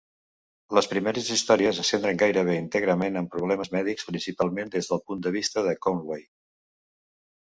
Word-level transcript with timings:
Les 0.75 0.87
primeres 0.91 1.27
històries 1.33 1.81
es 1.83 1.91
centren 1.93 2.21
gairebé 2.23 2.55
íntegrament 2.61 3.19
en 3.21 3.27
problemes 3.35 3.71
mèdics, 3.75 4.07
principalment 4.07 4.73
des 4.77 4.89
del 4.93 5.03
punt 5.11 5.21
de 5.27 5.35
vista 5.37 5.63
de 5.69 5.75
Conway. 5.89 6.25